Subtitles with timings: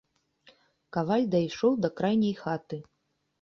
[0.97, 2.81] Каваль дайшоў да крайняй хаты.